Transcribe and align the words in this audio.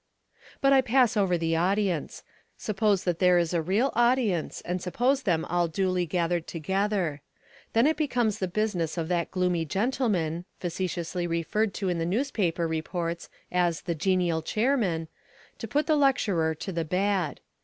But 0.61 0.73
I 0.73 0.81
pass 0.81 1.15
over 1.15 1.37
the 1.37 1.55
audience. 1.55 2.23
Suppose 2.57 3.03
there 3.03 3.37
is 3.37 3.53
a 3.53 3.61
real 3.61 3.91
audience, 3.93 4.61
and 4.61 4.81
suppose 4.81 5.21
them 5.21 5.45
all 5.45 5.67
duly 5.67 6.07
gathered 6.07 6.47
together. 6.47 7.21
Then 7.73 7.85
it 7.85 7.97
becomes 7.97 8.39
the 8.39 8.47
business 8.47 8.97
of 8.97 9.09
that 9.09 9.29
gloomy 9.29 9.63
gentleman 9.63 10.45
facetiously 10.59 11.27
referred 11.27 11.75
to 11.75 11.89
in 11.89 11.99
the 11.99 12.05
newspaper 12.07 12.67
reports 12.67 13.29
as 13.51 13.81
the 13.81 13.93
"genial 13.93 14.41
chairman" 14.41 15.07
to 15.59 15.67
put 15.67 15.85
the 15.85 15.95
lecturer 15.95 16.55
to 16.55 16.71
the 16.71 16.83
bad. 16.85 17.39